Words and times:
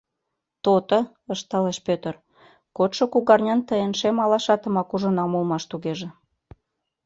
—То-то,— 0.63 0.99
ышталеш 1.33 1.77
Петр,— 1.87 2.13
кодшо 2.77 3.03
кугарнян 3.13 3.59
тыйын 3.69 3.93
шем 3.99 4.17
алашатымак 4.23 4.89
ужынам 4.95 5.31
улмаш 5.37 5.63
тугеже. 5.71 6.07